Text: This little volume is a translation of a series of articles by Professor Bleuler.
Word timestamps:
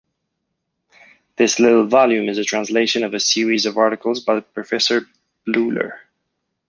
This 1.35 1.59
little 1.59 1.85
volume 1.85 2.27
is 2.27 2.39
a 2.39 2.43
translation 2.43 3.03
of 3.03 3.13
a 3.13 3.19
series 3.19 3.67
of 3.67 3.77
articles 3.77 4.19
by 4.19 4.39
Professor 4.39 5.01
Bleuler. 5.47 5.99